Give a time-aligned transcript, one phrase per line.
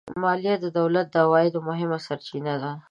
[0.23, 2.71] مالیه د دولت د عوایدو مهمه سرچینه ده